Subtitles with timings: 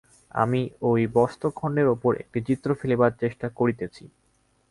[0.35, 4.03] আমি ঐ বস্ত্রখণ্ডের উপর একটি চিত্র ফেলিবার চেষ্টা করিতেছি।